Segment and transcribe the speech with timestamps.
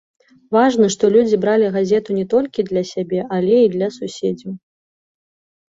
[0.55, 4.53] Важна, што людзі бралі газету не толькі для сябе, але і для суседзяў.